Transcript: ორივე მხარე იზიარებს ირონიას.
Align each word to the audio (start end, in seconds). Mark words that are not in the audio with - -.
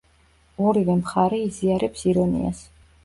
ორივე 0.69 0.95
მხარე 1.01 1.41
იზიარებს 1.49 2.07
ირონიას. 2.13 2.65